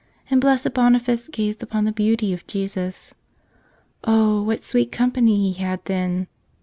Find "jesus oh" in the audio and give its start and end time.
2.47-4.41